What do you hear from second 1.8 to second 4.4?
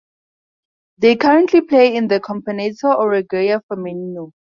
in the Campeonato Uruguayo Femenino.